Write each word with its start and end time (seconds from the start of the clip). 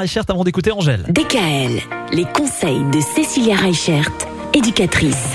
Reichert 0.00 0.22
avant 0.28 0.44
d'écouter 0.44 0.70
Angèle. 0.70 1.06
DKL, 1.08 1.80
les 2.12 2.24
conseils 2.26 2.84
de 2.92 3.00
Cécilia 3.00 3.56
Reichert, 3.56 4.08
éducatrice. 4.54 5.34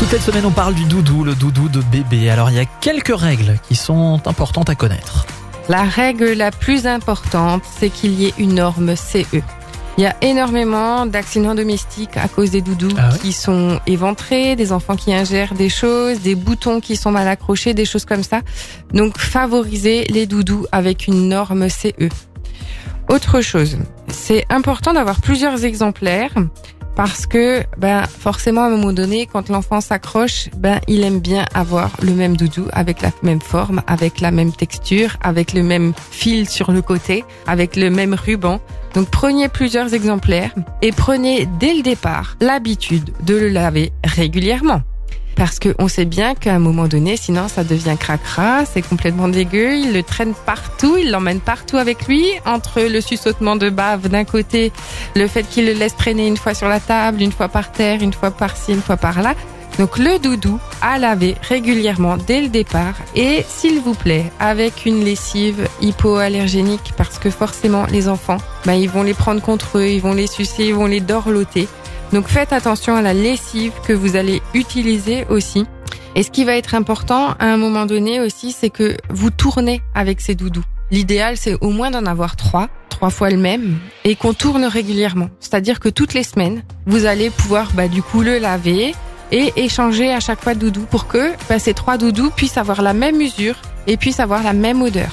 Toute 0.00 0.08
cette 0.08 0.22
semaine, 0.22 0.44
on 0.44 0.50
parle 0.50 0.74
du 0.74 0.82
doudou, 0.86 1.22
le 1.22 1.36
doudou 1.36 1.68
de 1.68 1.80
bébé. 1.80 2.30
Alors, 2.30 2.50
il 2.50 2.56
y 2.56 2.58
a 2.58 2.64
quelques 2.64 3.16
règles 3.16 3.60
qui 3.68 3.76
sont 3.76 4.20
importantes 4.26 4.68
à 4.70 4.74
connaître. 4.74 5.24
La 5.68 5.84
règle 5.84 6.32
la 6.32 6.50
plus 6.50 6.88
importante, 6.88 7.62
c'est 7.78 7.90
qu'il 7.90 8.14
y 8.14 8.26
ait 8.26 8.34
une 8.38 8.56
norme 8.56 8.96
CE. 8.96 9.40
Il 9.98 10.02
y 10.02 10.06
a 10.06 10.16
énormément 10.20 11.06
d'accidents 11.06 11.54
domestiques 11.54 12.16
à 12.16 12.26
cause 12.26 12.50
des 12.50 12.62
doudous 12.62 12.88
Ah 12.98 13.10
ouais 13.10 13.18
qui 13.20 13.32
sont 13.32 13.78
éventrés, 13.86 14.56
des 14.56 14.72
enfants 14.72 14.96
qui 14.96 15.14
ingèrent 15.14 15.54
des 15.54 15.68
choses, 15.68 16.22
des 16.22 16.34
boutons 16.34 16.80
qui 16.80 16.96
sont 16.96 17.12
mal 17.12 17.28
accrochés, 17.28 17.72
des 17.72 17.84
choses 17.84 18.04
comme 18.04 18.24
ça. 18.24 18.40
Donc 18.92 19.16
favoriser 19.16 20.06
les 20.06 20.26
doudous 20.26 20.66
avec 20.72 21.06
une 21.06 21.28
norme 21.28 21.68
CE. 21.68 22.08
Autre 23.10 23.40
chose, 23.40 23.76
c'est 24.06 24.46
important 24.50 24.92
d'avoir 24.92 25.20
plusieurs 25.20 25.64
exemplaires 25.64 26.32
parce 26.94 27.26
que 27.26 27.64
ben 27.76 28.06
forcément 28.06 28.62
à 28.62 28.66
un 28.66 28.70
moment 28.70 28.92
donné 28.92 29.26
quand 29.26 29.48
l'enfant 29.48 29.80
s'accroche, 29.80 30.48
ben 30.56 30.80
il 30.86 31.02
aime 31.02 31.18
bien 31.18 31.44
avoir 31.52 31.90
le 32.02 32.12
même 32.12 32.36
doudou 32.36 32.66
avec 32.72 33.02
la 33.02 33.10
même 33.24 33.40
forme, 33.40 33.82
avec 33.88 34.20
la 34.20 34.30
même 34.30 34.52
texture, 34.52 35.16
avec 35.22 35.54
le 35.54 35.64
même 35.64 35.92
fil 36.12 36.48
sur 36.48 36.70
le 36.70 36.82
côté, 36.82 37.24
avec 37.48 37.74
le 37.74 37.90
même 37.90 38.14
ruban. 38.14 38.60
Donc 38.94 39.10
prenez 39.10 39.48
plusieurs 39.48 39.92
exemplaires 39.92 40.54
et 40.80 40.92
prenez 40.92 41.48
dès 41.58 41.74
le 41.74 41.82
départ 41.82 42.36
l'habitude 42.40 43.10
de 43.26 43.34
le 43.34 43.48
laver 43.48 43.90
régulièrement. 44.04 44.82
Parce 45.40 45.58
que 45.58 45.74
on 45.78 45.88
sait 45.88 46.04
bien 46.04 46.34
qu'à 46.34 46.52
un 46.52 46.58
moment 46.58 46.86
donné, 46.86 47.16
sinon 47.16 47.48
ça 47.48 47.64
devient 47.64 47.96
cracra, 47.98 48.66
c'est 48.66 48.82
complètement 48.82 49.26
dégueu, 49.26 49.74
il 49.74 49.94
le 49.94 50.02
traîne 50.02 50.34
partout, 50.34 50.98
il 50.98 51.10
l'emmène 51.10 51.40
partout 51.40 51.78
avec 51.78 52.06
lui, 52.06 52.26
entre 52.44 52.82
le 52.82 53.00
suçotement 53.00 53.56
de 53.56 53.70
bave 53.70 54.10
d'un 54.10 54.24
côté, 54.24 54.70
le 55.16 55.26
fait 55.26 55.44
qu'il 55.44 55.64
le 55.64 55.72
laisse 55.72 55.96
traîner 55.96 56.26
une 56.26 56.36
fois 56.36 56.52
sur 56.52 56.68
la 56.68 56.78
table, 56.78 57.22
une 57.22 57.32
fois 57.32 57.48
par 57.48 57.72
terre, 57.72 58.02
une 58.02 58.12
fois 58.12 58.32
par-ci, 58.32 58.72
une 58.74 58.82
fois 58.82 58.98
par-là. 58.98 59.34
Donc 59.78 59.96
le 59.96 60.18
doudou 60.18 60.58
à 60.82 60.98
laver 60.98 61.36
régulièrement 61.40 62.18
dès 62.18 62.42
le 62.42 62.48
départ 62.48 62.96
et 63.14 63.42
s'il 63.48 63.80
vous 63.80 63.94
plaît 63.94 64.30
avec 64.40 64.84
une 64.84 65.02
lessive 65.02 65.66
hypoallergénique 65.80 66.92
parce 66.98 67.18
que 67.18 67.30
forcément 67.30 67.86
les 67.86 68.08
enfants, 68.08 68.36
bah, 68.66 68.74
ils 68.74 68.90
vont 68.90 69.04
les 69.04 69.14
prendre 69.14 69.40
contre 69.40 69.78
eux, 69.78 69.86
ils 69.86 70.02
vont 70.02 70.12
les 70.12 70.26
sucer, 70.26 70.66
ils 70.66 70.74
vont 70.74 70.84
les 70.84 71.00
dorloter. 71.00 71.66
Donc 72.12 72.26
faites 72.26 72.52
attention 72.52 72.96
à 72.96 73.02
la 73.02 73.14
lessive 73.14 73.72
que 73.86 73.92
vous 73.92 74.16
allez 74.16 74.42
utiliser 74.54 75.26
aussi. 75.28 75.66
Et 76.16 76.22
ce 76.22 76.30
qui 76.30 76.44
va 76.44 76.56
être 76.56 76.74
important 76.74 77.34
à 77.38 77.46
un 77.46 77.56
moment 77.56 77.86
donné 77.86 78.20
aussi, 78.20 78.52
c'est 78.52 78.70
que 78.70 78.96
vous 79.10 79.30
tournez 79.30 79.80
avec 79.94 80.20
ces 80.20 80.34
doudous. 80.34 80.64
L'idéal, 80.90 81.36
c'est 81.36 81.56
au 81.60 81.70
moins 81.70 81.92
d'en 81.92 82.04
avoir 82.04 82.34
trois, 82.34 82.68
trois 82.88 83.10
fois 83.10 83.30
le 83.30 83.36
même, 83.36 83.78
et 84.04 84.16
qu'on 84.16 84.34
tourne 84.34 84.64
régulièrement. 84.64 85.30
C'est-à-dire 85.38 85.78
que 85.78 85.88
toutes 85.88 86.14
les 86.14 86.24
semaines, 86.24 86.64
vous 86.86 87.06
allez 87.06 87.30
pouvoir 87.30 87.70
bah, 87.74 87.86
du 87.86 88.02
coup 88.02 88.22
le 88.22 88.38
laver 88.38 88.92
et 89.30 89.52
échanger 89.56 90.12
à 90.12 90.18
chaque 90.18 90.42
fois 90.42 90.54
de 90.54 90.58
doudou 90.58 90.86
pour 90.90 91.06
que 91.06 91.30
bah, 91.48 91.60
ces 91.60 91.74
trois 91.74 91.96
doudous 91.96 92.30
puissent 92.30 92.58
avoir 92.58 92.82
la 92.82 92.92
même 92.92 93.20
usure 93.20 93.54
et 93.86 93.96
puissent 93.96 94.20
avoir 94.20 94.42
la 94.42 94.52
même 94.52 94.82
odeur. 94.82 95.12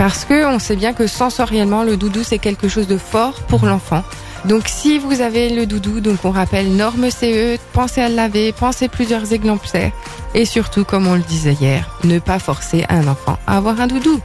Parce 0.00 0.24
que 0.24 0.46
on 0.46 0.58
sait 0.58 0.76
bien 0.76 0.94
que 0.94 1.06
sensoriellement, 1.06 1.82
le 1.82 1.98
doudou, 1.98 2.22
c'est 2.22 2.38
quelque 2.38 2.68
chose 2.68 2.86
de 2.86 2.96
fort 2.96 3.34
pour 3.48 3.66
l'enfant. 3.66 4.02
Donc 4.46 4.62
si 4.66 4.98
vous 4.98 5.20
avez 5.20 5.50
le 5.50 5.66
doudou, 5.66 6.00
donc 6.00 6.24
on 6.24 6.30
rappelle 6.30 6.74
norme 6.74 7.10
CE, 7.10 7.58
pensez 7.74 8.00
à 8.00 8.08
le 8.08 8.14
laver, 8.14 8.52
pensez 8.52 8.88
plusieurs 8.88 9.34
exemplaires. 9.34 9.92
Et 10.32 10.46
surtout, 10.46 10.84
comme 10.84 11.06
on 11.06 11.16
le 11.16 11.20
disait 11.20 11.52
hier, 11.52 11.98
ne 12.04 12.18
pas 12.18 12.38
forcer 12.38 12.86
un 12.88 13.08
enfant 13.08 13.38
à 13.46 13.58
avoir 13.58 13.78
un 13.78 13.88
doudou. 13.88 14.18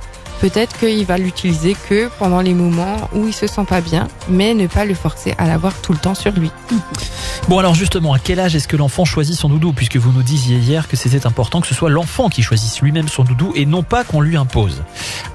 Peut-être 0.45 0.77
qu'il 0.77 1.03
va 1.07 1.17
l'utiliser 1.17 1.75
que 1.89 2.07
pendant 2.19 2.39
les 2.39 2.53
moments 2.53 3.09
où 3.15 3.25
il 3.25 3.33
se 3.33 3.47
sent 3.47 3.65
pas 3.67 3.81
bien, 3.81 4.07
mais 4.29 4.53
ne 4.53 4.67
pas 4.67 4.85
le 4.85 4.93
forcer 4.93 5.33
à 5.39 5.47
l'avoir 5.47 5.73
tout 5.81 5.91
le 5.91 5.97
temps 5.97 6.13
sur 6.13 6.33
lui. 6.33 6.51
Bon, 7.47 7.59
alors 7.59 7.75
justement, 7.75 8.13
à 8.13 8.17
quel 8.17 8.39
âge 8.39 8.55
est-ce 8.55 8.67
que 8.67 8.75
l'enfant 8.75 9.05
choisit 9.05 9.35
son 9.35 9.49
doudou? 9.49 9.71
Puisque 9.71 9.97
vous 9.97 10.11
nous 10.11 10.23
disiez 10.23 10.57
hier 10.57 10.87
que 10.87 10.95
c'était 10.95 11.27
important 11.27 11.61
que 11.61 11.67
ce 11.67 11.75
soit 11.75 11.91
l'enfant 11.91 12.27
qui 12.27 12.41
choisisse 12.41 12.81
lui-même 12.81 13.07
son 13.07 13.23
doudou 13.23 13.51
et 13.55 13.67
non 13.67 13.83
pas 13.83 14.03
qu'on 14.03 14.19
lui 14.19 14.35
impose. 14.35 14.81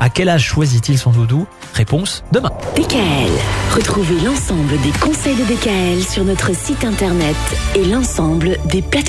À 0.01 0.09
quel 0.09 0.29
âge 0.29 0.43
choisit-il 0.43 0.99
son 0.99 1.11
doudou? 1.11 1.47
Réponse 1.73 2.25
demain. 2.33 2.51
DKL, 2.75 3.31
retrouvez 3.77 4.19
l'ensemble 4.25 4.81
des 4.81 4.91
conseils 4.99 5.37
de 5.37 5.45
DKL 5.45 6.03
sur 6.03 6.25
notre 6.25 6.53
site 6.53 6.85
internet 6.85 7.37
et 7.77 7.85
l'ensemble 7.85 8.57
des 8.65 8.83
plateformes. 8.83 9.01